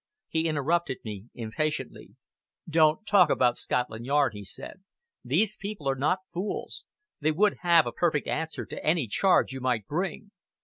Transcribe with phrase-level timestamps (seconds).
[0.29, 2.15] He interrupted me impatiently.
[2.67, 4.81] "Don't talk about Scotland Yard," he said.
[5.23, 6.85] "These people are not fools.
[7.19, 10.31] They would have a perfect answer to any charge you might bring."